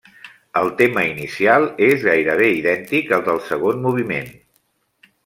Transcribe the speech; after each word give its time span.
El 0.61 0.69
tema 0.77 1.03
inicial 1.09 1.67
és 1.89 2.05
gairebé 2.07 2.49
idèntic 2.63 3.13
al 3.19 3.27
del 3.29 3.43
segon 3.51 3.81
moviment. 3.85 4.33